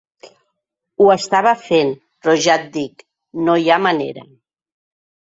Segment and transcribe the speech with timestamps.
[1.03, 1.91] Ho estava fent,
[2.23, 3.03] però ja et dic,
[3.49, 4.25] no hi ha manera.